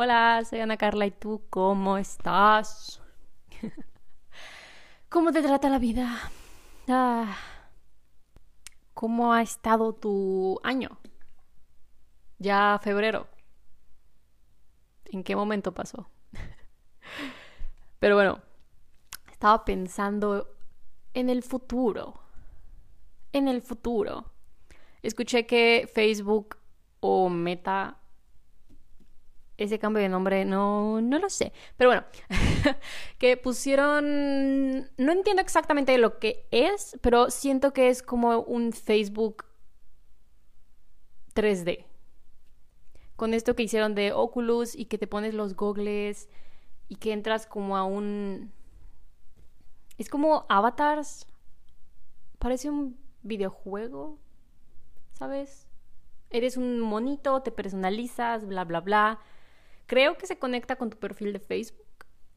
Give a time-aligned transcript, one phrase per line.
[0.00, 3.02] Hola, soy Ana Carla y tú, ¿cómo estás?
[5.08, 6.30] ¿Cómo te trata la vida?
[6.86, 7.36] Ah,
[8.94, 11.00] ¿Cómo ha estado tu año?
[12.38, 13.26] Ya febrero.
[15.06, 16.08] ¿En qué momento pasó?
[17.98, 18.40] Pero bueno,
[19.32, 20.54] estaba pensando
[21.12, 22.20] en el futuro.
[23.32, 24.30] En el futuro.
[25.02, 26.56] Escuché que Facebook
[27.00, 27.97] o Meta
[29.58, 31.52] ese cambio de nombre no, no lo sé.
[31.76, 32.04] Pero bueno,
[33.18, 39.44] que pusieron, no entiendo exactamente lo que es, pero siento que es como un Facebook
[41.34, 41.84] 3D.
[43.16, 46.28] Con esto que hicieron de Oculus y que te pones los gogles
[46.88, 48.52] y que entras como a un...
[49.98, 51.26] Es como avatars.
[52.38, 54.20] Parece un videojuego,
[55.14, 55.66] ¿sabes?
[56.30, 59.18] Eres un monito, te personalizas, bla, bla, bla
[59.88, 61.86] creo que se conecta con tu perfil de Facebook.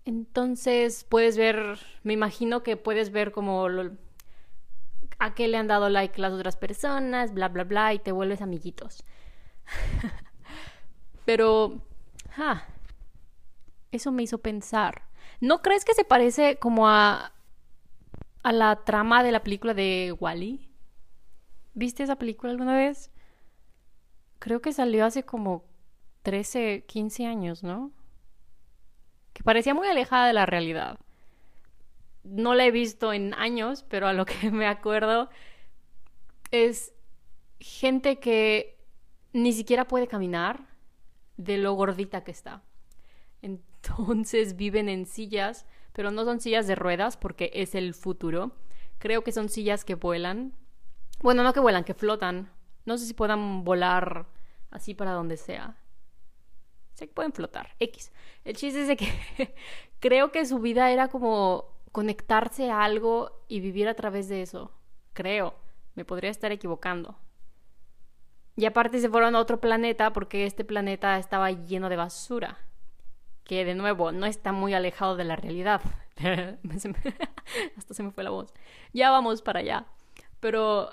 [0.06, 3.68] Entonces puedes ver, me imagino que puedes ver como
[5.20, 8.42] a qué le han dado like las otras personas, bla, bla, bla, y te vuelves
[8.42, 9.04] amiguitos.
[11.26, 11.84] Pero,
[12.38, 12.66] ah,
[13.92, 15.04] eso me hizo pensar.
[15.40, 17.34] ¿No crees que se parece como a,
[18.42, 20.68] a la trama de la película de Wally?
[21.74, 23.12] ¿Viste esa película alguna vez?
[24.40, 25.71] Creo que salió hace como
[26.24, 27.92] 13, 15 años, ¿no?
[29.34, 31.00] Que parecía muy alejada de la realidad.
[32.24, 35.30] No la he visto en años, pero a lo que me acuerdo
[36.52, 36.94] es
[37.60, 38.78] gente que
[39.34, 40.68] ni siquiera puede caminar
[41.38, 42.64] de lo gordita que está.
[43.42, 48.52] Entonces viven en sillas, pero no son sillas de ruedas porque es el futuro.
[49.00, 50.54] Creo que son sillas que vuelan.
[51.22, 52.52] Bueno, no que vuelan, que flotan.
[52.86, 54.28] No sé si puedan volar
[54.70, 55.78] así para donde sea
[57.08, 58.12] que pueden flotar, X.
[58.44, 59.12] El chiste es de que
[60.00, 64.72] creo que su vida era como conectarse a algo y vivir a través de eso.
[65.14, 65.56] Creo,
[65.96, 67.18] me podría estar equivocando.
[68.56, 72.58] Y aparte se fueron a otro planeta porque este planeta estaba lleno de basura.
[73.44, 75.82] Que de nuevo no está muy alejado de la realidad.
[77.78, 78.54] Hasta se me fue la voz.
[78.94, 79.86] Ya vamos para allá.
[80.40, 80.90] Pero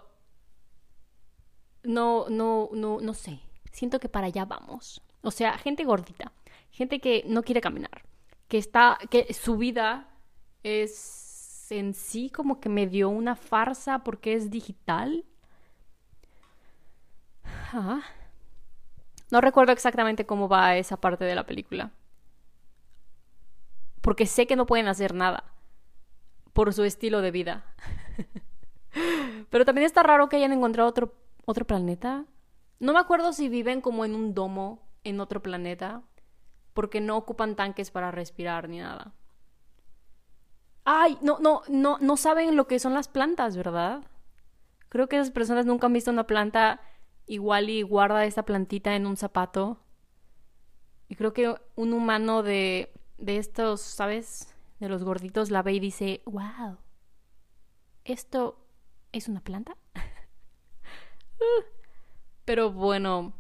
[1.82, 3.41] no, no, no, no sé.
[3.72, 5.02] Siento que para allá vamos.
[5.22, 6.32] O sea, gente gordita,
[6.70, 8.02] gente que no quiere caminar,
[8.48, 10.08] que está, que su vida
[10.62, 15.24] es en sí como que medio una farsa porque es digital.
[17.72, 18.02] Ah.
[19.30, 21.90] No recuerdo exactamente cómo va esa parte de la película.
[24.00, 25.44] Porque sé que no pueden hacer nada
[26.54, 27.64] por su estilo de vida.
[29.50, 31.14] Pero también está raro que hayan encontrado otro,
[31.44, 32.24] otro planeta.
[32.80, 36.02] No me acuerdo si viven como en un domo en otro planeta
[36.74, 39.12] porque no ocupan tanques para respirar ni nada.
[40.84, 44.04] Ay, no, no, no, no saben lo que son las plantas, ¿verdad?
[44.88, 46.80] Creo que esas personas nunca han visto una planta
[47.26, 49.80] igual y guarda esa plantita en un zapato.
[51.08, 54.54] Y creo que un humano de, de estos, ¿sabes?
[54.78, 56.78] De los gorditos la ve y dice, wow,
[58.04, 58.64] ¿esto
[59.12, 59.76] es una planta?
[62.44, 63.34] Pero bueno,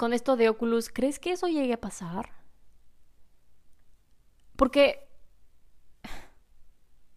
[0.00, 2.30] con esto de Oculus, ¿crees que eso llegue a pasar?
[4.56, 5.06] Porque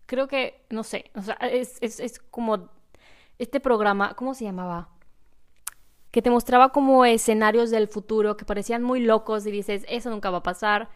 [0.06, 2.70] creo que, no sé, o sea, es, es, como
[3.40, 4.90] este programa, ¿cómo se llamaba?
[6.12, 10.30] Que te mostraba como escenarios del futuro que parecían muy locos y dices, eso nunca
[10.30, 10.90] va a pasar,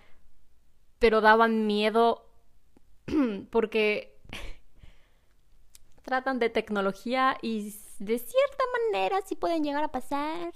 [1.00, 2.30] pero daban miedo
[3.50, 4.20] porque
[6.02, 10.52] tratan de tecnología y de cierta manera sí pueden llegar a pasar.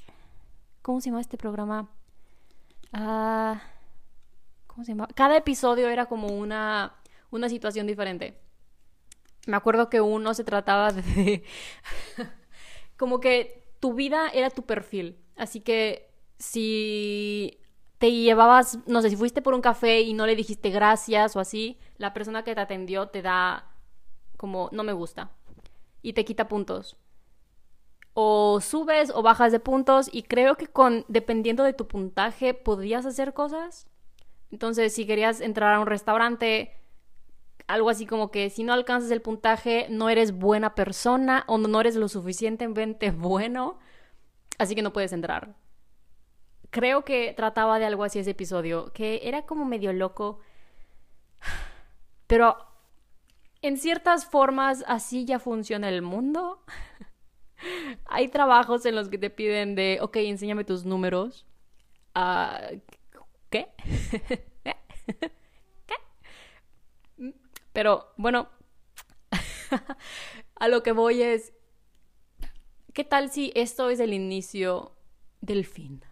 [0.81, 1.90] ¿Cómo se llama este programa?
[2.92, 3.62] Ah.
[5.16, 6.96] Cada episodio era como una,
[7.30, 8.40] una situación diferente.
[9.46, 11.44] Me acuerdo que uno se trataba de...
[12.97, 15.19] como que tu vida era tu perfil.
[15.36, 17.60] Así que si
[17.98, 21.39] te llevabas, no sé, si fuiste por un café y no le dijiste gracias o
[21.39, 23.72] así, la persona que te atendió te da
[24.38, 25.31] como no me gusta
[26.01, 26.98] y te quita puntos
[28.13, 33.06] o subes o bajas de puntos y creo que con dependiendo de tu puntaje podías
[33.06, 33.88] hacer cosas.
[34.52, 36.74] Entonces, si querías entrar a un restaurante,
[37.68, 41.80] algo así como que si no alcanzas el puntaje, no eres buena persona o no
[41.80, 43.80] eres lo suficientemente bueno,
[44.58, 45.56] así que no puedes entrar.
[46.69, 50.40] Creo que trataba de algo así ese episodio, que era como medio loco,
[52.28, 52.58] pero
[53.62, 56.63] en ciertas formas así ya funciona el mundo.
[58.06, 61.46] Hay trabajos en los que te piden de, ok, enséñame tus números.
[62.16, 62.69] Ah,
[63.50, 63.68] ¿Qué?
[64.63, 64.75] ¿Qué?
[67.74, 68.50] Pero bueno,
[70.56, 71.54] a lo que voy es,
[72.94, 74.96] ¿qué tal si esto es el inicio
[75.42, 76.04] del fin?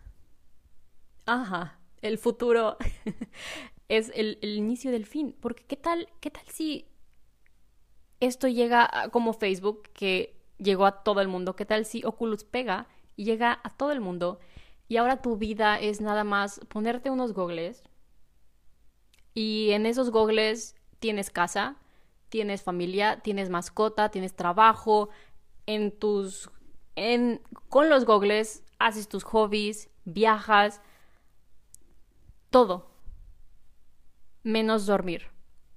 [1.25, 2.77] Ajá, el futuro
[3.89, 5.35] es el, inicio del fin.
[5.39, 6.87] Porque ¿qué tal, qué tal si
[8.19, 11.55] esto llega como Facebook, que llegó a todo el mundo?
[11.55, 14.39] ¿Qué tal si Oculus pega y llega a todo el mundo?
[14.87, 17.83] Y ahora tu vida es nada más ponerte unos gogles.
[19.33, 21.77] Y en esos gogles tienes casa,
[22.29, 25.09] tienes familia, tienes mascota, tienes trabajo.
[25.65, 26.49] En tus.
[26.95, 30.81] En, con los gogles haces tus hobbies, viajas.
[32.49, 32.89] Todo.
[34.41, 35.27] Menos dormir.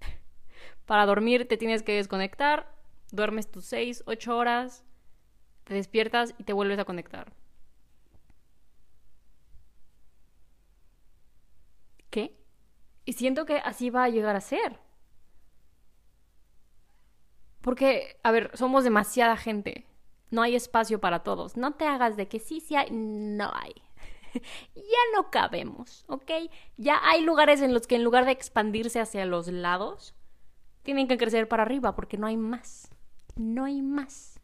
[0.87, 2.72] Para dormir te tienes que desconectar.
[3.13, 4.85] Duermes tus 6, 8 horas.
[5.65, 7.33] Te despiertas y te vuelves a conectar.
[12.11, 12.37] ¿Qué?
[13.05, 14.81] Y siento que así va a llegar a ser.
[17.61, 19.87] Porque, a ver, somos demasiada gente.
[20.31, 21.57] No hay espacio para todos.
[21.57, 22.91] No te hagas de que sí, sí hay.
[22.91, 23.75] No hay.
[24.75, 26.31] ya no cabemos, ¿ok?
[26.77, 30.15] Ya hay lugares en los que en lugar de expandirse hacia los lados,
[30.83, 32.92] tienen que crecer para arriba porque no hay más.
[33.37, 34.41] No hay más.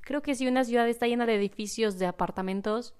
[0.00, 2.94] Creo que si una ciudad está llena de edificios de apartamentos,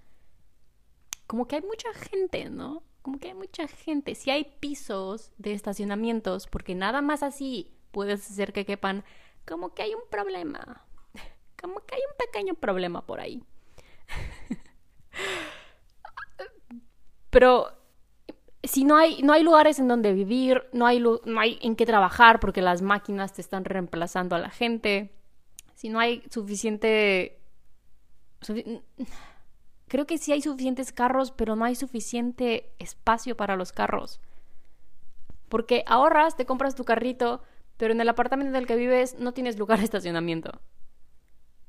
[1.27, 2.83] como que hay mucha gente, ¿no?
[3.09, 4.15] como que hay mucha gente.
[4.15, 9.03] Si hay pisos de estacionamientos, porque nada más así puedes hacer que quepan,
[9.47, 10.85] como que hay un problema.
[11.61, 13.43] Como que hay un pequeño problema por ahí.
[17.31, 17.73] Pero
[18.63, 21.87] si no hay, no hay lugares en donde vivir, no hay, no hay en qué
[21.87, 25.18] trabajar porque las máquinas te están reemplazando a la gente,
[25.79, 27.39] si no hay suficiente
[29.87, 34.21] creo que sí hay suficientes carros, pero no hay suficiente espacio para los carros.
[35.49, 37.45] Porque ahorras, te compras tu carrito,
[37.77, 40.61] pero en el apartamento en el que vives no tienes lugar de estacionamiento.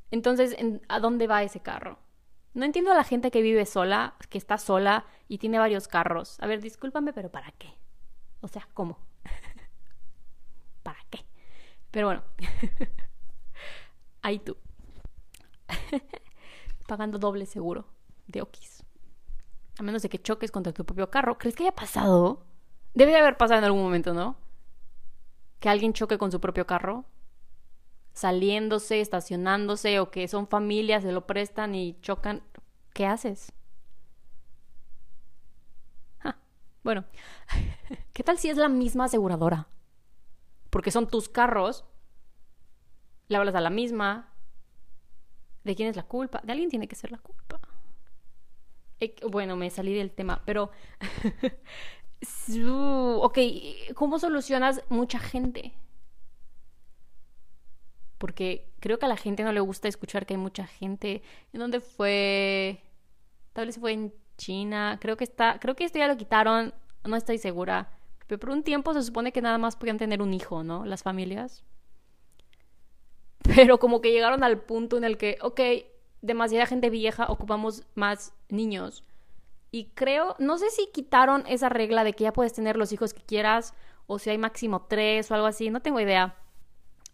[0.09, 0.57] Entonces,
[0.87, 1.99] ¿a dónde va ese carro?
[2.55, 6.39] No entiendo a la gente que vive sola, que está sola y tiene varios carros.
[6.39, 7.77] A ver, discúlpame, pero ¿para qué?
[8.41, 8.97] O sea, ¿cómo?
[10.81, 11.27] ¿Para qué?
[11.91, 12.23] Pero bueno,
[14.21, 14.57] ahí tú.
[16.87, 17.85] Pagando doble seguro
[18.27, 18.83] de Okis.
[19.77, 21.37] A menos de que choques contra tu propio carro.
[21.37, 22.45] ¿Crees que haya pasado?
[22.93, 24.37] Debe de haber pasado en algún momento, ¿no?
[25.59, 27.05] Que alguien choque con su propio carro.
[28.13, 32.43] Saliéndose, estacionándose o que son familias, se lo prestan y chocan.
[32.93, 33.53] ¿Qué haces?
[36.83, 37.05] bueno,
[38.13, 39.67] ¿qué tal si es la misma aseguradora?
[40.69, 41.85] Porque son tus carros.
[43.29, 44.33] Le hablas a la misma.
[45.63, 46.41] ¿De quién es la culpa?
[46.43, 47.59] De alguien tiene que ser la culpa.
[49.29, 50.71] Bueno, me salí del tema, pero...
[53.21, 53.37] ok,
[53.95, 55.73] ¿cómo solucionas mucha gente?
[58.17, 61.21] Porque creo que a la gente no le gusta escuchar que hay mucha gente.
[61.53, 62.81] ¿En dónde fue?
[63.53, 64.97] Tal vez fue en China.
[64.99, 66.73] Creo que está, creo que esto ya lo quitaron.
[67.05, 67.89] No estoy segura.
[68.27, 70.85] Pero por un tiempo se supone que nada más podían tener un hijo, ¿no?
[70.85, 71.63] Las familias.
[73.43, 75.59] Pero como que llegaron al punto en el que, ok,
[76.21, 79.03] demasiada gente vieja, ocupamos más niños.
[79.71, 83.13] Y creo, no sé si quitaron esa regla de que ya puedes tener los hijos
[83.13, 83.73] que quieras
[84.07, 86.35] o si hay máximo tres o algo así, no tengo idea.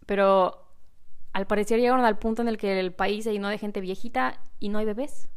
[0.05, 0.65] Pero
[1.33, 4.39] al parecer llegaron al punto en el que el país se llenó de gente viejita
[4.59, 5.27] y no hay bebés.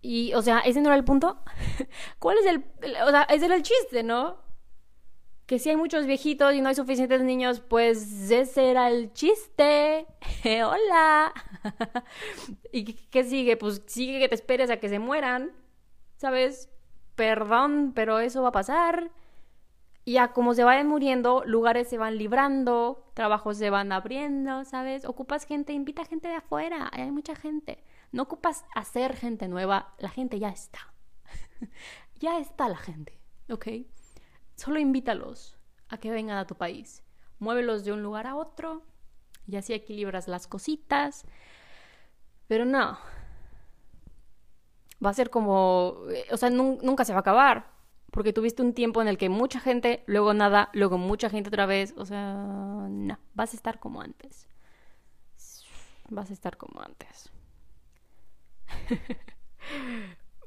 [0.00, 1.42] Y, o sea, ese no era el punto.
[2.18, 2.64] ¿Cuál es el,
[3.06, 4.38] o sea, ese era el chiste, ¿no?
[5.50, 10.06] Que si hay muchos viejitos y no hay suficientes niños, pues ese era el chiste.
[10.44, 11.32] Hola.
[12.72, 13.56] ¿Y qué sigue?
[13.56, 15.50] Pues sigue que te esperes a que se mueran.
[16.18, 16.70] ¿Sabes?
[17.16, 19.10] Perdón, pero eso va a pasar.
[20.04, 25.04] Y ya como se vayan muriendo, lugares se van librando, trabajos se van abriendo, ¿sabes?
[25.04, 27.82] Ocupas gente, invita gente de afuera, hay mucha gente.
[28.12, 30.94] No ocupas hacer gente nueva, la gente ya está.
[32.20, 33.66] ya está la gente, ¿ok?
[34.60, 35.56] Solo invítalos
[35.88, 37.02] a que vengan a tu país.
[37.38, 38.82] Muévelos de un lugar a otro
[39.46, 41.24] y así equilibras las cositas.
[42.46, 42.98] Pero no.
[45.02, 46.02] Va a ser como...
[46.10, 47.70] Eh, o sea, nunca se va a acabar.
[48.10, 51.64] Porque tuviste un tiempo en el que mucha gente, luego nada, luego mucha gente otra
[51.64, 51.94] vez.
[51.96, 53.18] O sea, no.
[53.32, 54.46] Vas a estar como antes.
[56.10, 57.30] Vas a estar como antes.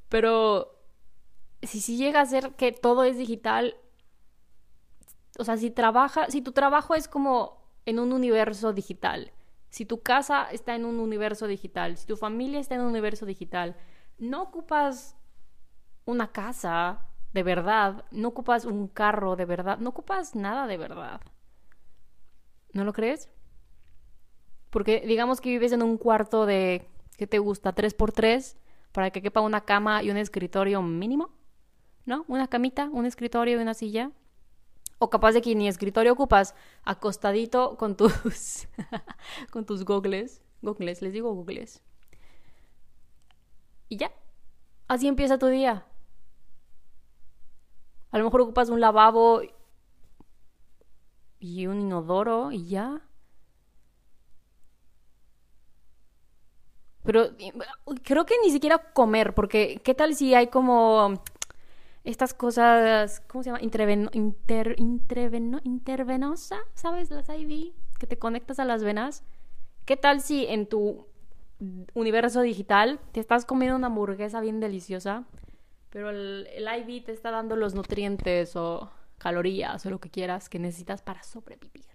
[0.09, 0.77] Pero
[1.63, 3.75] si, si llega a ser que todo es digital,
[5.37, 9.31] o sea, si trabaja, si tu trabajo es como en un universo digital,
[9.69, 13.25] si tu casa está en un universo digital, si tu familia está en un universo
[13.25, 13.75] digital,
[14.19, 15.17] no ocupas
[16.05, 21.21] una casa de verdad, no ocupas un carro de verdad, no ocupas nada de verdad.
[22.73, 23.29] ¿No lo crees?
[24.69, 26.87] Porque digamos que vives en un cuarto de,
[27.17, 27.73] ¿qué te gusta?
[27.73, 28.57] ¿3 por 3
[28.91, 31.31] para que quepa una cama y un escritorio mínimo.
[32.05, 32.25] ¿No?
[32.27, 34.11] Una camita, un escritorio y una silla.
[35.03, 36.55] O capaz de que ni escritorio ocupas,
[36.85, 38.69] acostadito con tus
[39.51, 41.81] con tus gogles, gogles, les digo gogles.
[43.89, 44.13] Y ya.
[44.87, 45.85] Así empieza tu día.
[48.11, 49.41] A lo mejor ocupas un lavabo
[51.39, 53.01] y un inodoro y ya.
[57.03, 57.31] Pero
[58.03, 61.21] creo que ni siquiera comer, porque ¿qué tal si hay como
[62.03, 63.61] estas cosas, ¿cómo se llama?
[63.61, 67.09] Interven, inter, intervenosa, ¿sabes?
[67.09, 69.23] Las IV, que te conectas a las venas.
[69.85, 71.07] ¿Qué tal si en tu
[71.93, 75.23] universo digital te estás comiendo una hamburguesa bien deliciosa,
[75.89, 80.49] pero el, el IV te está dando los nutrientes o calorías o lo que quieras
[80.49, 81.85] que necesitas para sobrevivir?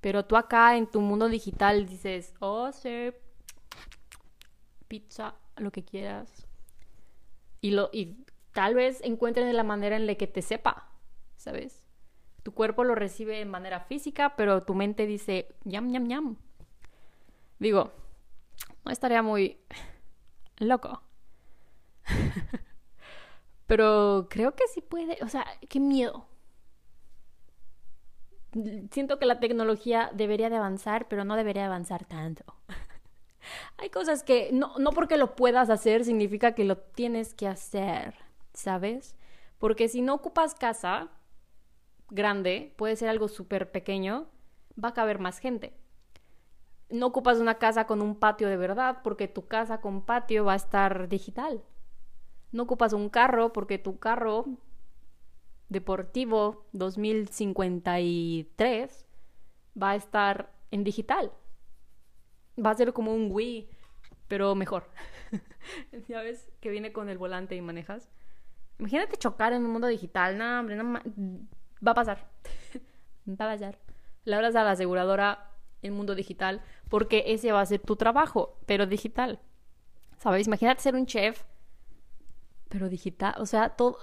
[0.00, 3.10] Pero tú acá en tu mundo digital dices, oh, sí,
[4.88, 6.45] pizza, lo que quieras.
[7.60, 10.88] Y, lo, y tal vez encuentren la manera en la que te sepa,
[11.36, 11.84] ¿sabes?
[12.42, 16.36] Tu cuerpo lo recibe de manera física, pero tu mente dice, yam, yam, yam.
[17.58, 17.92] Digo,
[18.84, 19.58] no estaría muy
[20.58, 21.02] loco.
[23.66, 26.28] pero creo que sí puede, o sea, qué miedo
[28.90, 32.44] siento que la tecnología debería de avanzar, pero no debería avanzar tanto.
[33.78, 38.14] Hay cosas que no, no porque lo puedas hacer significa que lo tienes que hacer,
[38.52, 39.16] ¿sabes?
[39.58, 41.10] Porque si no ocupas casa
[42.10, 44.26] grande, puede ser algo súper pequeño,
[44.82, 45.74] va a caber más gente.
[46.88, 50.52] No ocupas una casa con un patio de verdad porque tu casa con patio va
[50.52, 51.62] a estar digital.
[52.52, 54.44] No ocupas un carro porque tu carro
[55.68, 59.06] deportivo 2053
[59.80, 61.32] va a estar en digital.
[62.64, 63.68] Va a ser como un Wii,
[64.28, 64.88] pero mejor.
[66.08, 68.08] ya ves que viene con el volante y manejas.
[68.78, 70.36] Imagínate chocar en un mundo digital.
[70.36, 71.00] No, hombre, no
[71.86, 72.30] va a pasar.
[73.28, 73.78] va a pasar.
[74.24, 75.50] Le hablas a la aseguradora
[75.82, 79.40] en mundo digital porque ese va a ser tu trabajo, pero digital.
[80.18, 80.46] ¿Sabes?
[80.46, 81.44] Imagínate ser un chef,
[82.68, 83.34] pero digital.
[83.38, 83.98] O sea, todo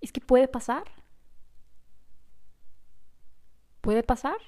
[0.00, 0.84] es que puede pasar.
[3.80, 4.38] Puede pasar.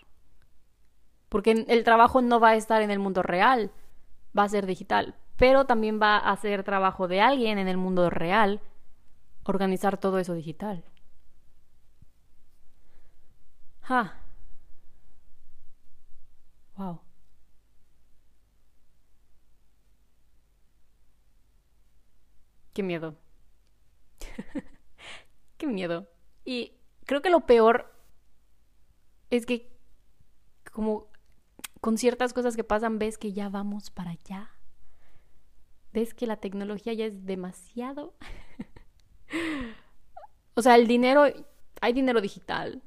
[1.31, 3.71] Porque el trabajo no va a estar en el mundo real,
[4.39, 8.11] va a ser digital, pero también va a ser trabajo de alguien en el mundo
[8.11, 8.61] real
[9.45, 10.85] organizar todo eso digital.
[13.89, 14.15] Ah.
[16.77, 17.01] Wow.
[22.73, 23.17] Qué miedo.
[25.59, 26.09] Qué miedo.
[26.45, 26.73] Y
[27.07, 27.93] creo que lo peor
[29.31, 29.71] es que
[30.73, 31.10] como
[31.81, 34.51] con ciertas cosas que pasan ves que ya vamos para allá.
[35.93, 38.15] Ves que la tecnología ya es demasiado.
[40.55, 41.25] o sea, el dinero,
[41.81, 42.83] hay dinero digital.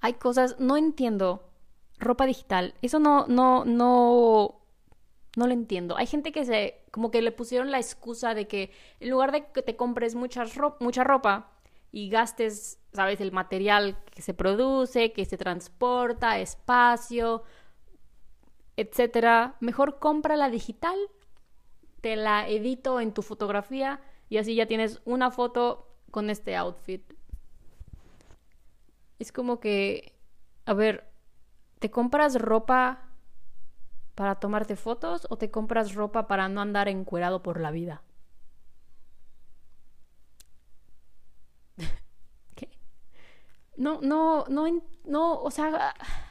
[0.00, 1.50] Hay cosas, no entiendo.
[1.98, 4.60] Ropa digital, eso no, no, no,
[5.36, 5.96] no lo entiendo.
[5.96, 9.46] Hay gente que se, como que le pusieron la excusa de que en lugar de
[9.52, 10.44] que te compres mucha,
[10.80, 11.54] mucha ropa,
[11.94, 17.44] y gastes, sabes, el material que se produce, que se transporta, espacio,
[18.76, 19.56] etcétera.
[19.60, 20.98] Mejor compra la digital,
[22.00, 27.02] te la edito en tu fotografía y así ya tienes una foto con este outfit.
[29.18, 30.14] Es como que,
[30.66, 31.10] a ver,
[31.78, 33.08] ¿te compras ropa
[34.14, 38.02] para tomarte fotos o te compras ropa para no andar encuerado por la vida?
[43.76, 44.66] No, no, no,
[45.04, 46.23] no, o sea, ¿qué?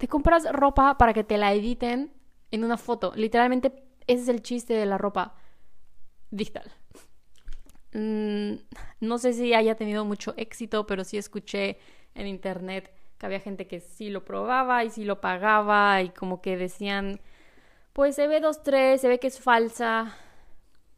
[0.00, 2.10] Te compras ropa para que te la editen
[2.50, 3.12] en una foto.
[3.16, 5.34] Literalmente, ese es el chiste de la ropa
[6.30, 6.72] digital.
[7.92, 8.54] Mm,
[9.00, 11.76] no sé si haya tenido mucho éxito, pero sí escuché
[12.14, 16.40] en internet que había gente que sí lo probaba y sí lo pagaba y como
[16.40, 17.20] que decían,
[17.92, 20.16] pues se ve dos, tres, se ve que es falsa,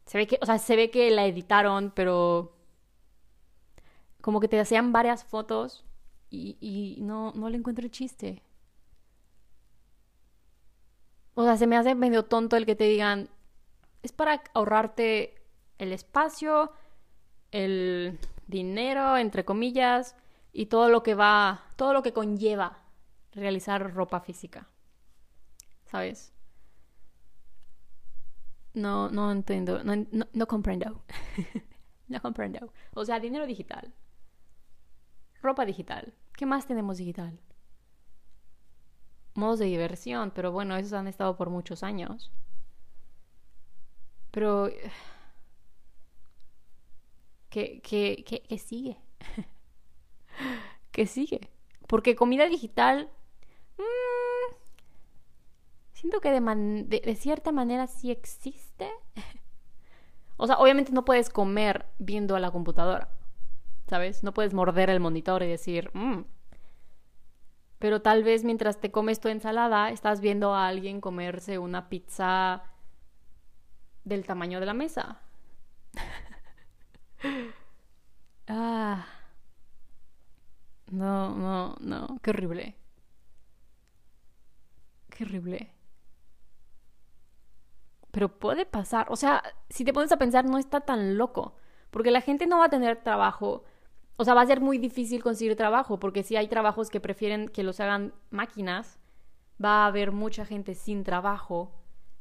[0.05, 2.55] se ve que, o sea, se ve que la editaron, pero
[4.21, 5.83] como que te hacían varias fotos
[6.29, 8.41] y, no, no le encuentro el chiste.
[11.35, 13.29] O sea, se me hace medio tonto el que te digan,
[14.03, 15.35] es para ahorrarte
[15.77, 16.71] el espacio,
[17.51, 20.15] el dinero, entre comillas,
[20.51, 22.79] y todo lo que va, todo lo que conlleva
[23.33, 24.67] realizar ropa física.
[25.85, 26.33] ¿Sabes?
[28.73, 31.03] no, no entiendo, no, no, no comprendo.
[32.07, 32.73] no comprendo.
[32.93, 33.93] O sea, dinero digital.
[35.41, 36.13] Ropa digital.
[36.35, 37.39] ¿Qué más tenemos digital?
[39.35, 42.31] Modos de diversión, pero bueno, esos han estado por muchos años.
[44.31, 44.69] Pero...
[47.49, 48.97] ¿Qué, qué, qué, qué sigue?
[50.91, 51.49] ¿Qué sigue?
[51.87, 53.09] Porque comida digital...
[53.77, 54.55] Mmm,
[56.03, 58.89] siento que de, de, cierta manera sí existe.
[60.37, 63.09] o sea, obviamente no puedes comer viendo a la computadora.
[63.87, 64.21] ¿Sabes?
[64.23, 66.23] No puedes morder el monitor y decir, mmm.
[67.83, 72.63] Pero tal vez mientras te comes tu ensalada, estás viendo a alguien comerse una pizza
[74.05, 75.19] del tamaño de la mesa.
[78.47, 79.05] ah.
[80.91, 82.19] No, no, no.
[82.21, 82.77] Qué horrible.
[85.09, 85.73] Qué horrible.
[88.11, 89.07] Pero puede pasar.
[89.09, 91.57] O sea, si te pones a pensar, no está tan loco.
[91.91, 93.65] Porque la gente no va a tener trabajo.
[94.15, 95.99] O sea, va a ser muy difícil conseguir trabajo.
[95.99, 98.99] Porque si hay trabajos que prefieren que los hagan máquinas,
[99.63, 101.71] va a haber mucha gente sin trabajo.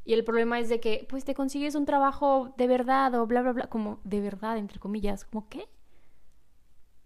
[0.04, 3.42] Y el problema es de que, pues te consigues un trabajo de verdad o bla,
[3.42, 3.66] bla, bla.
[3.68, 5.24] Como de verdad, entre comillas.
[5.24, 5.68] Como, ¿qué?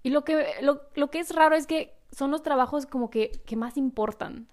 [0.02, 3.42] Y lo que, lo, lo que es raro es que son los trabajos como que,
[3.44, 4.48] que más importan.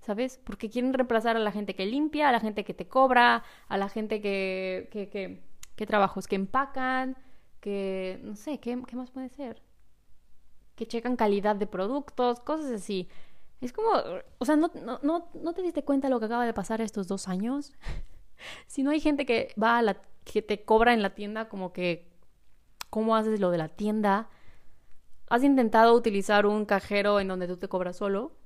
[0.00, 0.38] ¿Sabes?
[0.44, 3.76] Porque quieren reemplazar a la gente que limpia, a la gente que te cobra, a
[3.76, 5.42] la gente que, que, que,
[5.74, 7.16] que trabajos que empacan,
[7.66, 9.60] que, no sé, ¿qué, ¿qué más puede ser?
[10.76, 13.08] Que checan calidad de productos, cosas así.
[13.60, 13.88] Es como,
[14.38, 17.08] o sea, ¿no, no, no, ¿no te diste cuenta lo que acaba de pasar estos
[17.08, 17.72] dos años?
[18.68, 21.72] si no hay gente que va a la, que te cobra en la tienda como
[21.72, 22.08] que
[22.88, 24.28] cómo haces lo de la tienda.
[25.28, 28.36] ¿Has intentado utilizar un cajero en donde tú te cobras solo?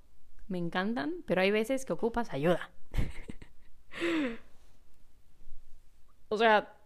[0.48, 2.70] Me encantan, pero hay veces que ocupas ayuda.
[6.30, 6.79] o sea,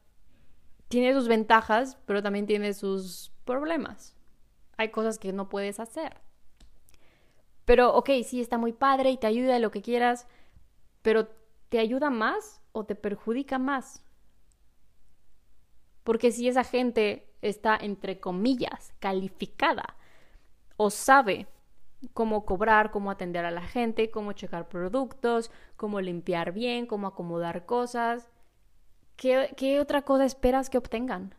[0.88, 4.14] tiene sus ventajas, pero también tiene sus problemas.
[4.76, 6.20] Hay cosas que no puedes hacer.
[7.64, 10.26] Pero, ok, sí, está muy padre y te ayuda lo que quieras,
[11.02, 11.28] pero
[11.68, 14.02] ¿te ayuda más o te perjudica más?
[16.02, 19.96] Porque si esa gente está, entre comillas, calificada
[20.76, 21.46] o sabe
[22.12, 27.64] cómo cobrar, cómo atender a la gente, cómo checar productos, cómo limpiar bien, cómo acomodar
[27.64, 28.30] cosas,
[29.56, 31.34] ¿qué, otra cosa esperas que obtengan?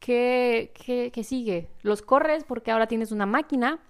[0.00, 1.70] ¿Qué, qué, ¿Qué sigue?
[1.82, 3.80] Los corres porque ahora tienes una máquina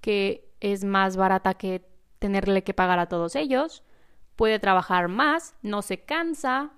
[0.00, 1.86] que es más barata que
[2.18, 3.82] tenerle que pagar a todos ellos
[4.36, 6.70] puede trabajar más, no se cansa,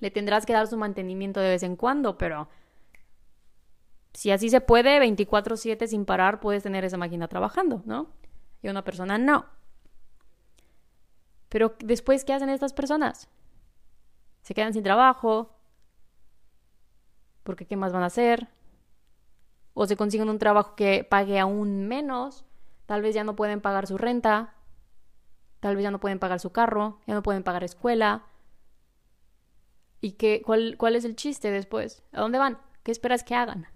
[0.00, 2.50] le tendrás que dar su mantenimiento de vez en cuando, pero
[4.12, 8.10] si así se puede, 24/7 sin parar puedes tener esa máquina trabajando, ¿no?
[8.62, 9.46] Y una persona no.
[11.50, 13.28] Pero después, ¿qué hacen estas personas?
[14.40, 15.54] Se quedan sin trabajo,
[17.42, 18.48] porque ¿qué más van a hacer?
[19.74, 22.46] O se consiguen un trabajo que pague aún menos,
[22.86, 24.54] tal vez ya no pueden pagar su renta,
[25.60, 28.24] Tal vez ya no pueden pagar su carro, ya no pueden pagar escuela.
[30.00, 32.02] ¿Y qué, cuál, cuál es el chiste después?
[32.12, 32.58] ¿A dónde van?
[32.82, 33.66] ¿Qué esperas que hagan?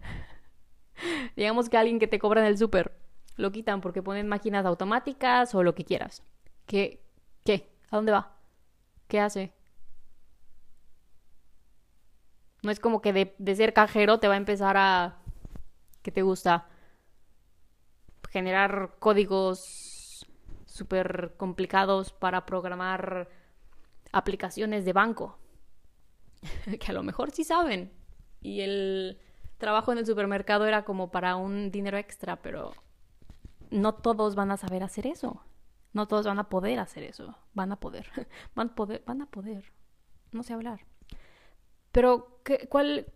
[1.37, 2.99] Digamos que alguien que te cobra en el súper
[3.37, 6.23] lo quitan porque ponen máquinas automáticas o lo que quieras.
[6.67, 7.04] ¿Qué?
[7.95, 8.33] ¿A dónde va?
[9.07, 9.53] ¿Qué hace?
[12.65, 15.19] No es como que de, de ser cajero te va a empezar a...
[16.03, 16.67] ¿Qué te gusta?
[18.31, 20.27] Generar códigos
[20.67, 23.29] súper complicados para programar
[24.11, 25.39] aplicaciones de banco,
[26.81, 27.93] que a lo mejor sí saben.
[28.41, 29.21] Y el
[29.59, 32.73] trabajo en el supermercado era como para un dinero extra, pero
[33.71, 35.45] no todos van a saber hacer eso.
[35.95, 37.35] No todos van a poder hacer eso.
[37.55, 38.07] Van a poder.
[38.55, 39.03] Van a poder.
[39.07, 39.73] Van a poder.
[40.33, 40.85] No sé hablar.
[41.93, 43.07] Pero, ¿qué, cuál,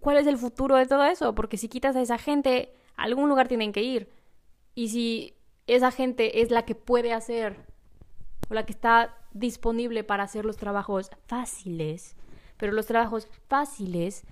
[0.00, 1.34] ¿cuál es el futuro de todo eso?
[1.34, 4.10] Porque si quitas a esa gente, a algún lugar tienen que ir.
[4.74, 5.36] Y si
[5.68, 7.66] esa gente es la que puede hacer
[8.50, 12.16] o la que está disponible para hacer los trabajos fáciles.
[12.56, 14.24] Pero los trabajos fáciles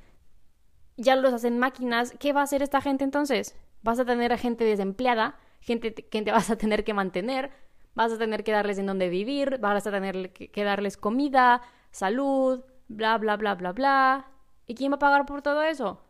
[0.97, 2.15] ya los hacen máquinas.
[2.19, 3.57] ¿Qué va a hacer esta gente entonces?
[3.83, 7.53] Vas a tener a gente desempleada, gente que te vas a tener que mantener,
[7.95, 12.65] vas a tener que darles en dónde vivir, vas a tener que darles comida, salud,
[12.89, 14.27] bla, bla, bla, bla, bla.
[14.67, 16.03] ¿Y quién va a pagar por todo eso?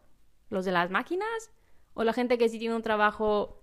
[0.50, 1.50] ¿Los de las máquinas?
[1.94, 3.62] ¿O la gente que sí tiene un trabajo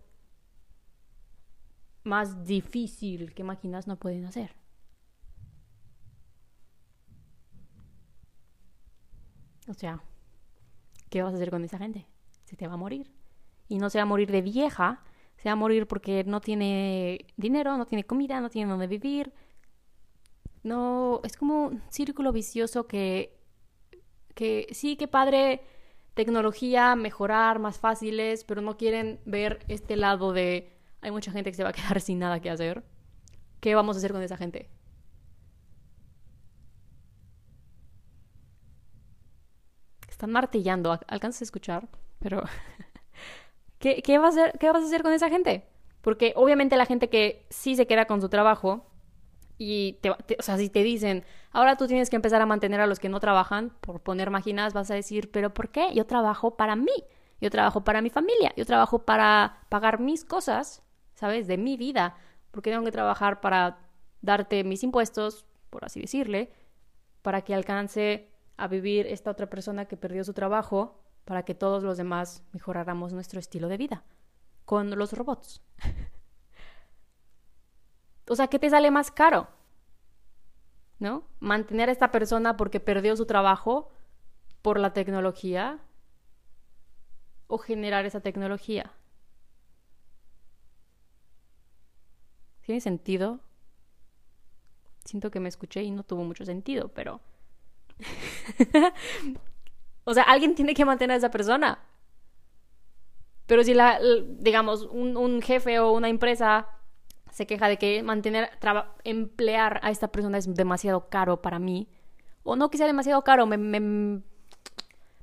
[2.03, 4.55] más difícil que máquinas no pueden hacer.
[9.67, 10.01] O sea,
[11.09, 12.07] ¿qué vas a hacer con esa gente?
[12.45, 13.11] Se te va a morir.
[13.67, 15.03] Y no se va a morir de vieja,
[15.41, 19.33] se va a morir porque no tiene dinero, no tiene comida, no tiene dónde vivir,
[20.63, 23.37] No, es como un círculo vicioso que,
[24.35, 25.61] que sí, que padre
[26.13, 31.55] tecnología, mejorar, más fáciles, pero no quieren ver este lado de hay mucha gente que
[31.57, 32.83] se va a quedar sin nada que hacer.
[33.61, 34.69] ¿Qué vamos a hacer con esa gente?
[40.09, 41.87] Están martillando, alcanzas a escuchar,
[42.19, 42.43] pero
[43.79, 45.65] ¿Qué, qué, va a hacer, ¿qué vas a hacer con esa gente?
[46.01, 48.85] Porque obviamente la gente que sí se queda con su trabajo
[49.57, 52.87] y te, o sea, si te dicen, ahora tú tienes que empezar a mantener a
[52.87, 55.93] los que no trabajan, por poner máquinas, vas a decir, pero ¿por qué?
[55.93, 57.03] Yo trabajo para mí,
[57.41, 60.81] yo trabajo para mi familia, yo trabajo para pagar mis cosas,
[61.13, 61.47] ¿sabes?
[61.47, 62.15] De mi vida,
[62.51, 63.79] porque tengo que trabajar para
[64.21, 66.51] darte mis impuestos, por así decirle,
[67.21, 71.83] para que alcance a vivir esta otra persona que perdió su trabajo, para que todos
[71.83, 74.03] los demás mejoráramos nuestro estilo de vida
[74.65, 75.61] con los robots.
[78.31, 79.47] O sea, ¿qué te sale más caro?
[80.99, 81.23] ¿No?
[81.39, 83.91] Mantener a esta persona porque perdió su trabajo
[84.61, 85.79] por la tecnología
[87.47, 88.91] o generar esa tecnología.
[92.61, 93.39] ¿Tiene sentido?
[95.05, 97.19] Siento que me escuché y no tuvo mucho sentido, pero...
[100.09, 101.77] o sea, alguien tiene que mantener a esa persona.
[103.45, 103.99] Pero si la,
[104.39, 106.67] digamos, un, jefe o una empresa
[107.29, 108.49] se queja de que mantener,
[109.03, 111.89] emplear a esta persona es demasiado caro para mí.
[112.41, 114.23] O no que sea demasiado caro, me, me,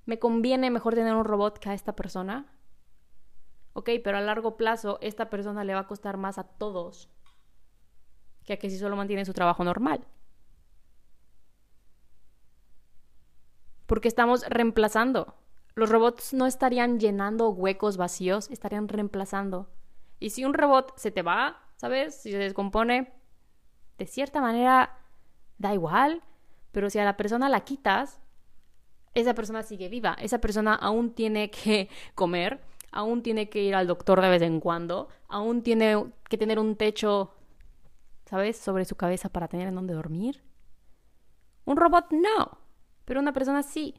[0.05, 2.47] me conviene mejor tener un robot que a esta persona.
[3.73, 7.11] Ok, pero a largo plazo esta persona le va a costar más a todos
[8.45, 10.07] que a que si solo mantiene su trabajo normal.
[13.87, 15.35] Porque estamos reemplazando.
[15.75, 19.69] Los robots no estarían llenando huecos vacíos, estarían reemplazando.
[20.19, 22.15] Y si un robot se te va, ¿sabes?
[22.15, 23.13] Si se descompone,
[23.99, 24.99] de cierta manera
[25.59, 26.23] da igual,
[26.73, 28.21] pero si a la persona la quitas,
[29.15, 33.87] esa persona sigue viva, esa persona aún tiene que comer, aún tiene que ir al
[33.87, 37.35] doctor de vez en cuando, aún tiene que tener un techo,
[38.27, 40.43] ¿sabes?, sobre su cabeza para tener en donde dormir.
[41.65, 42.59] Un robot no,
[43.07, 43.95] pero una persona sí.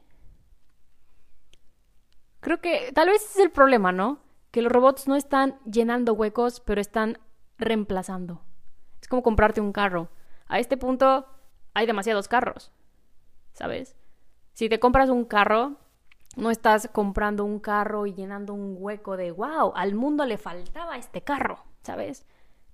[2.40, 4.20] Creo que tal vez es el problema, ¿no?
[4.52, 7.18] Que los robots no están llenando huecos, pero están
[7.58, 8.44] reemplazando.
[9.02, 10.10] Es como comprarte un carro.
[10.48, 11.26] A este punto
[11.74, 12.72] hay demasiados carros,
[13.54, 13.96] ¿sabes?
[14.54, 15.78] Si te compras un carro,
[16.36, 20.98] no estás comprando un carro y llenando un hueco de, wow, al mundo le faltaba
[20.98, 22.26] este carro, ¿sabes?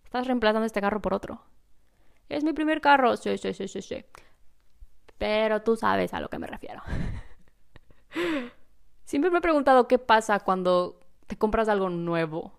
[0.04, 1.42] Estás reemplazando este carro por otro.
[2.30, 4.06] Es mi primer carro, sí, sí, sí, sí, sí.
[5.24, 6.82] Pero tú sabes a lo que me refiero.
[9.06, 12.52] Siempre me he preguntado qué pasa cuando te compras algo nuevo.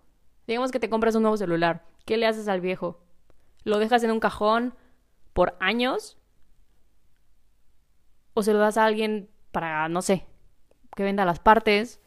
[0.47, 1.85] Digamos que te compras un nuevo celular.
[2.05, 3.03] ¿Qué le haces al viejo?
[3.65, 4.73] ¿Lo dejas en un cajón
[5.33, 6.17] por años?
[8.33, 10.25] ¿O se lo das a alguien para, no sé,
[10.95, 12.01] que venda las partes?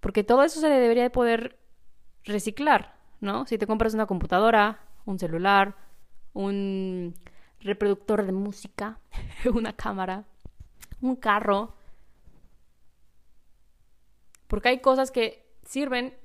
[0.00, 1.60] Porque todo eso se debería de poder
[2.24, 3.46] reciclar, ¿no?
[3.46, 5.76] Si te compras una computadora, un celular,
[6.32, 7.14] un
[7.60, 9.00] reproductor de música,
[9.52, 10.24] una cámara,
[11.00, 11.74] un carro.
[14.46, 16.16] Porque hay cosas que sirven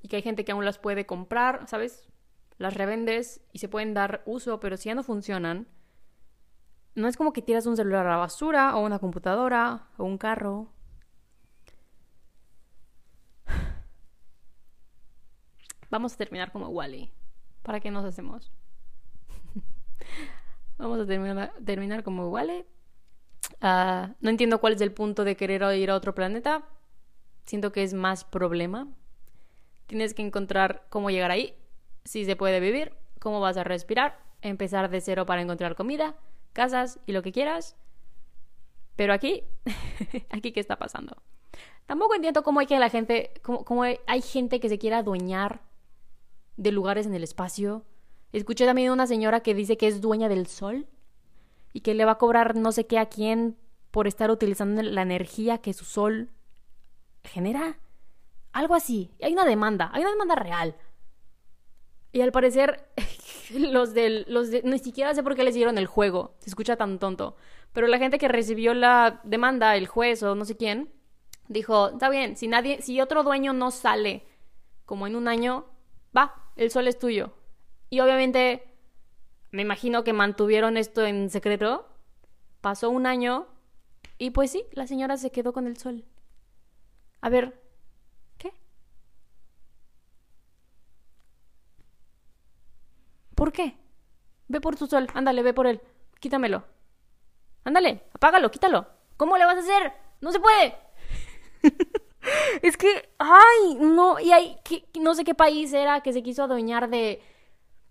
[0.00, 2.08] y que hay gente que aún las puede comprar, ¿sabes?
[2.58, 5.66] Las revendes y se pueden dar uso, pero si ya no funcionan,
[6.94, 10.18] no es como que tiras un celular a la basura o una computadora o un
[10.18, 10.72] carro.
[15.90, 17.12] Vamos a terminar como Wally.
[17.62, 18.52] ¿Para qué nos hacemos?
[20.78, 21.06] Vamos a
[21.64, 22.64] terminar, como Wally.
[23.60, 26.64] Ah, no entiendo cuál es el punto de querer ir a otro planeta.
[27.44, 28.88] Siento que es más problema
[29.92, 31.54] Tienes que encontrar cómo llegar ahí,
[32.04, 36.16] si se puede vivir, cómo vas a respirar, empezar de cero para encontrar comida,
[36.54, 37.76] casas y lo que quieras.
[38.96, 39.44] Pero aquí,
[40.30, 41.16] aquí qué está pasando.
[41.84, 45.60] Tampoco entiendo cómo hay que la gente, cómo, hay gente que se quiera adueñar
[46.56, 47.84] de lugares en el espacio.
[48.32, 50.86] Escuché también una señora que dice que es dueña del sol
[51.72, 53.56] y que le va a cobrar no sé qué a quién
[53.90, 56.30] por estar utilizando la energía que su sol
[57.22, 57.78] genera.
[58.52, 59.10] Algo así.
[59.22, 60.76] Hay una demanda, hay una demanda real.
[62.12, 62.88] Y al parecer,
[63.54, 64.24] los del.
[64.28, 66.34] Los de, ni siquiera sé por qué les dieron el juego.
[66.38, 67.36] Se escucha tan tonto.
[67.72, 70.92] Pero la gente que recibió la demanda, el juez o no sé quién,
[71.48, 74.26] dijo: Está bien, si nadie, si otro dueño no sale
[74.84, 75.66] como en un año,
[76.16, 77.32] va, el sol es tuyo.
[77.92, 78.62] Y obviamente,
[79.50, 81.86] me imagino que mantuvieron esto en secreto.
[82.62, 83.48] Pasó un año
[84.16, 86.02] y pues sí, la señora se quedó con el sol.
[87.20, 87.60] A ver,
[93.34, 93.76] ¿Por qué?
[94.48, 95.82] Ve por tu sol, ándale, ve por él.
[96.18, 96.64] Quítamelo.
[97.64, 98.86] Ándale, apágalo, quítalo.
[99.18, 99.92] ¿Cómo le vas a hacer?
[100.22, 100.76] No se puede.
[102.62, 106.44] es que, ay, no, y hay, que, no sé qué país era que se quiso
[106.44, 107.20] adueñar de,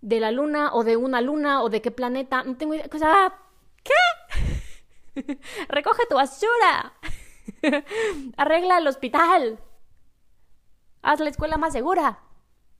[0.02, 2.42] de la luna o de una luna o de qué planeta.
[2.44, 2.86] No tengo idea.
[2.92, 3.34] O sea,
[3.82, 5.38] ¿qué?
[5.68, 6.92] Recoge tu basura.
[8.36, 9.58] Arregla el hospital.
[11.02, 12.20] Haz la escuela más segura.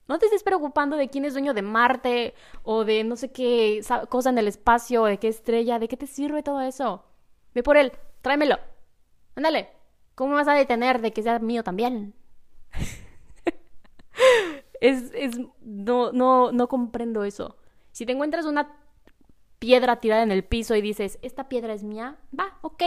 [0.08, 3.80] No te estés preocupando de quién es dueño de Marte o de no sé qué
[4.08, 7.04] cosa en el espacio, de qué estrella, de qué te sirve todo eso.
[7.54, 8.58] Ve por él, tráemelo.
[9.36, 9.70] Ándale.
[10.14, 12.14] ¿Cómo me vas a detener de que sea mío también?
[14.82, 17.56] es, es, no, no, no comprendo eso.
[17.92, 18.76] Si te encuentras una
[19.60, 22.82] piedra tirada en el piso y dices, esta piedra es mía, va, ok.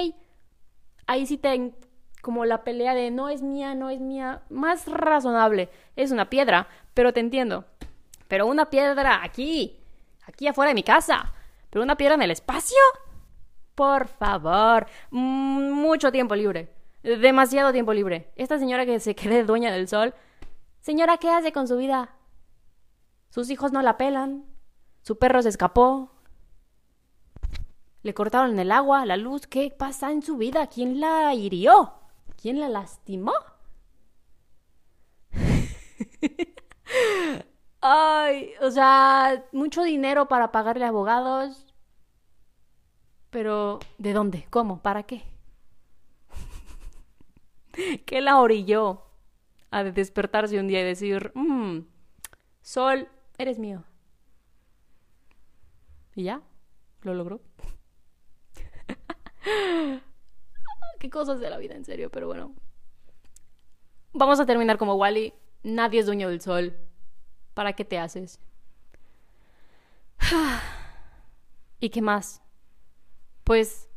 [1.07, 1.73] Ahí sí te,
[2.21, 5.69] como la pelea de no es mía, no es mía, más razonable.
[5.95, 7.63] Es una piedra, pero te entiendo.
[8.27, 9.79] Pero una piedra aquí,
[10.27, 11.31] aquí afuera de mi casa.
[11.69, 12.77] Pero una piedra en el espacio.
[13.73, 16.73] Por favor, mucho tiempo libre.
[17.03, 18.31] Demasiado tiempo libre.
[18.35, 20.13] Esta señora que se quede dueña del sol.
[20.85, 22.15] Señora, ¿qué hace con su vida?
[23.31, 24.45] Sus hijos no la pelan.
[25.01, 26.11] Su perro se escapó.
[28.03, 29.47] Le cortaron el agua, la luz.
[29.47, 30.67] ¿Qué pasa en su vida?
[30.67, 31.95] ¿Quién la hirió?
[32.39, 33.33] ¿Quién la lastimó?
[37.81, 41.65] Ay, o sea, mucho dinero para pagarle abogados.
[43.31, 44.45] Pero, ¿de dónde?
[44.51, 44.83] ¿Cómo?
[44.83, 45.23] ¿Para qué?
[48.05, 49.04] ¿Qué la orilló
[49.71, 51.79] a despertarse un día y decir, mmm,
[52.61, 53.83] Sol, eres mío?
[56.15, 56.41] Y ya,
[57.01, 57.41] lo logró.
[60.99, 62.55] Qué cosas de la vida, en serio, pero bueno.
[64.13, 65.33] Vamos a terminar como Wally.
[65.61, 66.75] Nadie es dueño del sol.
[67.53, 68.39] ¿Para qué te haces?
[71.79, 72.41] ¿Y qué más?
[73.43, 73.89] Pues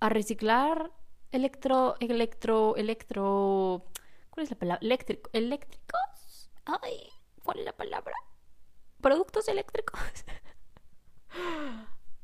[0.00, 0.92] a reciclar
[1.32, 3.84] electro, electro, electro.
[4.34, 4.80] ¿Cuál es la palabra?
[4.82, 6.50] Eléctrico, eléctricos.
[6.64, 7.08] Ay,
[7.44, 8.16] ¿cuál es la palabra?
[9.00, 10.00] Productos eléctricos.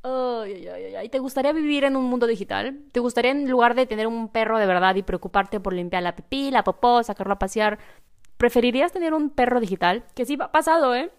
[0.02, 2.84] Ay, ay, ay, ¿Te gustaría vivir en un mundo digital?
[2.90, 6.16] ¿Te gustaría en lugar de tener un perro de verdad y preocuparte por limpiar la
[6.16, 7.78] pipí, la popó, sacarlo a pasear,
[8.38, 10.06] preferirías tener un perro digital?
[10.14, 11.12] Que sí ha pasado, ¿eh?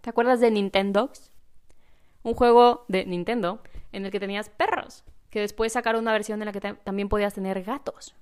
[0.00, 1.32] ¿Te acuerdas de Nintendogs?
[2.22, 6.46] Un juego de Nintendo en el que tenías perros, que después sacaron una versión en
[6.46, 8.14] la que también podías tener gatos.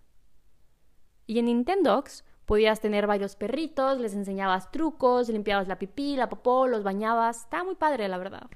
[1.28, 6.66] Y en Nintendogs podías tener varios perritos, les enseñabas trucos, limpiabas la pipí, la popó,
[6.66, 7.42] los bañabas.
[7.42, 8.48] Estaba muy padre, la verdad.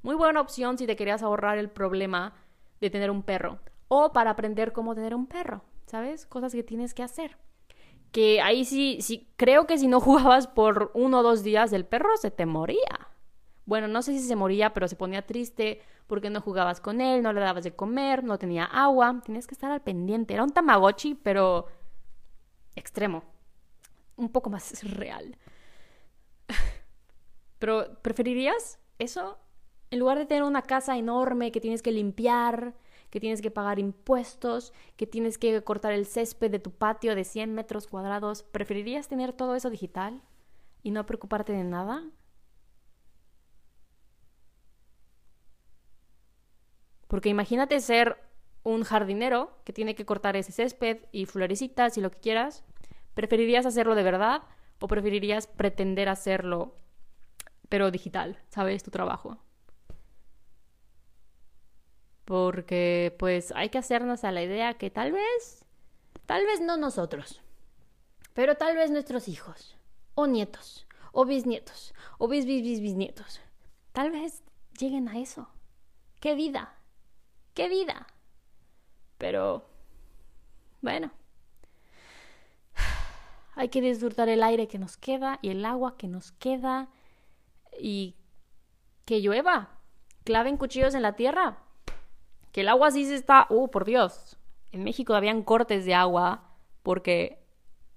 [0.00, 2.32] Muy buena opción si te querías ahorrar el problema
[2.80, 3.58] de tener un perro.
[3.88, 6.24] O para aprender cómo tener un perro, ¿sabes?
[6.24, 7.36] Cosas que tienes que hacer.
[8.10, 11.84] Que ahí sí, sí, creo que si no jugabas por uno o dos días, el
[11.84, 13.08] perro se te moría.
[13.66, 17.22] Bueno, no sé si se moría, pero se ponía triste porque no jugabas con él,
[17.22, 20.32] no le dabas de comer, no tenía agua, tenías que estar al pendiente.
[20.32, 21.66] Era un tamagotchi, pero
[22.76, 23.24] extremo.
[24.16, 25.36] Un poco más real.
[27.58, 29.38] Pero, ¿preferirías eso
[29.90, 32.74] en lugar de tener una casa enorme que tienes que limpiar,
[33.10, 37.22] que tienes que pagar impuestos, que tienes que cortar el césped de tu patio de
[37.22, 40.20] 100 metros cuadrados, ¿preferirías tener todo eso digital
[40.82, 42.04] y no preocuparte de nada?
[47.06, 48.16] Porque imagínate ser
[48.64, 52.64] un jardinero que tiene que cortar ese césped y florecitas y lo que quieras.
[53.14, 54.42] ¿Preferirías hacerlo de verdad
[54.80, 56.74] o preferirías pretender hacerlo
[57.68, 59.38] pero digital, sabes, tu trabajo?
[62.24, 65.64] porque pues hay que hacernos a la idea que tal vez,
[66.26, 67.42] tal vez no nosotros,
[68.32, 69.76] pero tal vez nuestros hijos,
[70.14, 73.40] o nietos, o bisnietos, o bis, bis, bis, bisnietos,
[73.92, 74.42] tal vez
[74.78, 75.48] lleguen a eso.
[76.20, 76.74] ¡Qué vida!
[77.52, 78.06] ¡Qué vida!
[79.18, 79.66] Pero,
[80.80, 81.10] bueno,
[83.54, 86.88] hay que disfrutar el aire que nos queda y el agua que nos queda
[87.78, 88.16] y
[89.04, 89.70] que llueva.
[90.24, 91.64] Claven cuchillos en la tierra
[92.54, 94.38] que el agua sí se está, uh, por Dios,
[94.70, 96.52] en México habían cortes de agua
[96.84, 97.44] porque,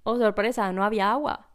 [0.01, 1.47] oh sorpresa, no había agua.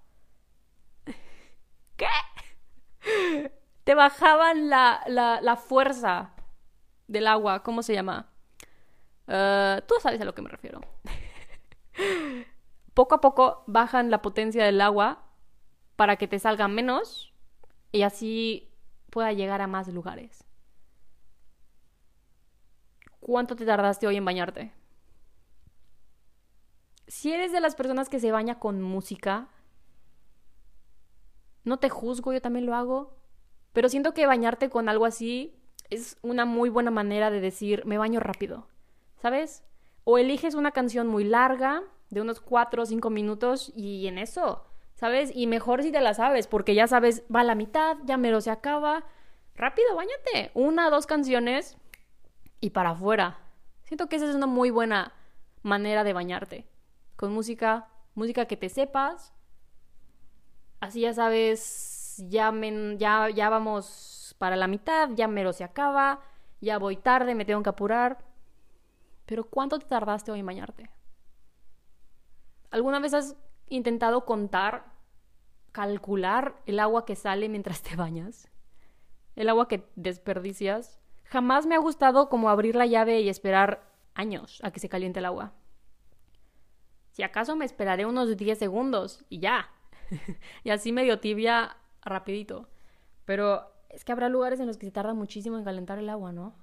[1.97, 3.51] ¿Qué?
[3.83, 6.31] Te bajaban la, la, fuerza
[7.09, 8.32] del agua, ¿cómo se llama?
[9.29, 10.81] Uh, tú sabes a lo que me refiero.
[12.95, 15.25] poco a poco bajan la potencia del agua
[15.97, 17.33] para que te salga menos
[17.93, 18.73] y así
[19.11, 20.45] pueda llegar a más lugares.
[23.21, 24.73] ¿Cuánto te tardaste hoy en bañarte?
[27.07, 29.49] Si eres de las personas que se baña con música,
[31.63, 33.17] no te juzgo, yo también lo hago.
[33.73, 35.55] Pero siento que bañarte con algo así
[35.91, 38.67] es una muy buena manera de decir, me baño rápido,
[39.23, 39.63] ¿sabes?
[40.03, 44.67] O eliges una canción muy larga, de unos 4 o 5 minutos, y en eso,
[44.95, 45.31] ¿sabes?
[45.33, 48.41] Y mejor si te la sabes, porque ya sabes, va a la mitad, ya mero
[48.41, 49.05] se acaba.
[49.55, 50.51] Rápido, bañate.
[50.55, 51.77] Una, dos canciones
[52.61, 53.39] y para afuera.
[53.85, 55.13] Siento que esa es una muy buena
[55.63, 56.67] manera de bañarte.
[57.15, 59.33] Con música, música que te sepas.
[60.81, 62.53] Así ya sabes, ya,
[62.97, 66.19] ya, ya vamos para la mitad, ya mero se acaba,
[66.61, 68.32] ya voy tarde, me tengo que apurar.
[69.27, 70.91] Pero ¿cuánto te tardaste hoy en bañarte?
[72.71, 73.37] ¿Alguna vez has
[73.69, 74.93] intentado contar,
[75.73, 78.51] calcular el agua que sale mientras te bañas?
[79.37, 80.99] ¿El agua que desperdicias?
[81.25, 85.21] Jamás me ha gustado como abrir la llave y esperar años a que se caliente
[85.21, 85.53] el agua.
[87.11, 89.71] Si acaso me esperaré unos 10 segundos y ya.
[90.65, 92.69] y así medio tibia rapidito.
[93.25, 96.33] Pero es que habrá lugares en los que se tarda muchísimo en calentar el agua,
[96.33, 96.55] ¿no?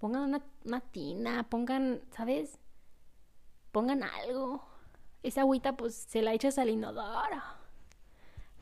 [0.00, 2.58] Pongan una, tina, pongan, ¿sabes?
[3.70, 4.66] Pongan algo.
[5.22, 7.42] Esa agüita pues se la echas al inodoro.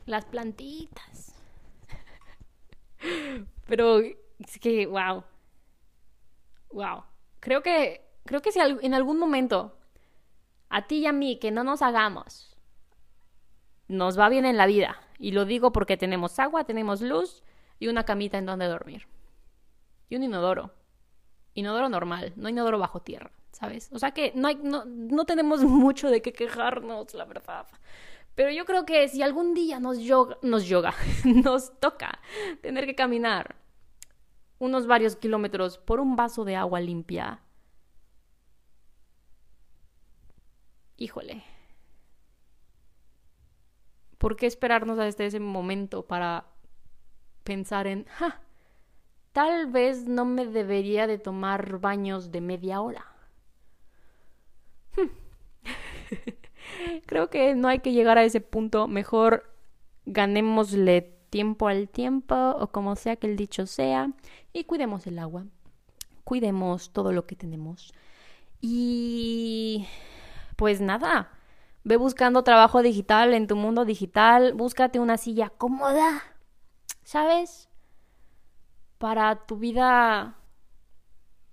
[0.05, 1.33] Las plantitas.
[3.67, 5.23] Pero es que, wow.
[6.71, 7.03] Wow.
[7.39, 9.77] Creo que, creo que si en algún momento
[10.67, 12.57] a ti y a mí que no nos hagamos,
[13.87, 14.99] nos va bien en la vida.
[15.17, 17.43] Y lo digo porque tenemos agua, tenemos luz
[17.79, 19.07] y una camita en donde dormir.
[20.09, 20.73] Y un inodoro.
[21.59, 23.89] Inodoro normal, no inodoro bajo tierra, ¿sabes?
[23.91, 27.67] O sea que no, hay, no, no tenemos mucho de qué quejarnos, la verdad.
[28.35, 30.93] Pero yo creo que si algún día nos yoga, nos yoga,
[31.25, 32.19] nos toca
[32.61, 33.57] tener que caminar
[34.57, 37.41] unos varios kilómetros por un vaso de agua limpia,
[40.95, 41.43] híjole,
[44.17, 46.45] ¿por qué esperarnos hasta ese momento para
[47.43, 48.41] pensar en, ja,
[49.31, 53.05] tal vez no me debería de tomar baños de media hora?
[54.95, 55.09] Hmm.
[57.05, 59.55] Creo que no hay que llegar a ese punto, mejor
[60.05, 64.11] ganémosle tiempo al tiempo o como sea que el dicho sea
[64.51, 65.45] y cuidemos el agua,
[66.23, 67.93] cuidemos todo lo que tenemos.
[68.61, 69.85] Y
[70.55, 71.31] pues nada,
[71.83, 76.23] ve buscando trabajo digital en tu mundo digital, búscate una silla cómoda,
[77.03, 77.68] ¿sabes?
[78.99, 80.37] Para tu vida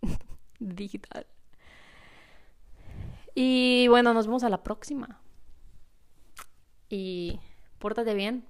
[0.61, 1.27] digital.
[3.35, 5.21] Y bueno, nos vemos a la próxima.
[6.91, 7.41] Y
[7.79, 8.47] pórtate bien.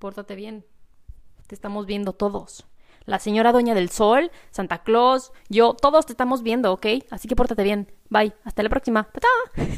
[0.00, 0.66] Pórtate bien.
[1.46, 2.66] Te estamos viendo todos
[3.06, 6.86] la señora Doña del Sol, Santa Claus, yo, todos te estamos viendo, ¿ok?
[7.10, 7.92] Así que pórtate bien.
[8.08, 8.32] Bye.
[8.44, 9.10] Hasta la próxima.
[9.10, 9.28] ¡Ta,